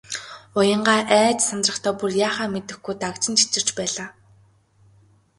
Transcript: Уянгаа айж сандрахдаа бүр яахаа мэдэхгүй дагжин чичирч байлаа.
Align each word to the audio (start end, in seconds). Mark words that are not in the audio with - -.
Уянгаа 0.57 0.99
айж 1.19 1.39
сандрахдаа 1.49 1.93
бүр 1.99 2.11
яахаа 2.27 2.47
мэдэхгүй 2.53 2.95
дагжин 3.01 3.35
чичирч 3.39 3.67
байлаа. 3.77 4.09